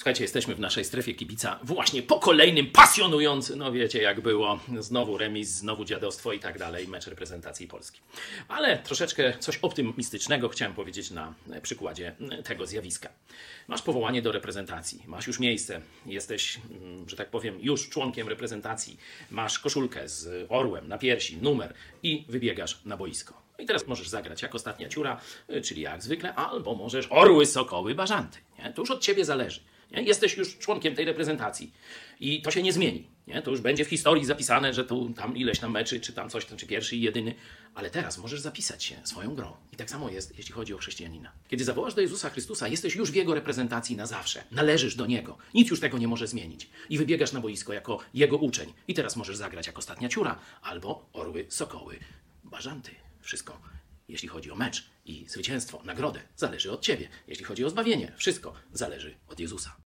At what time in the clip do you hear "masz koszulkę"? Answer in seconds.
19.30-20.08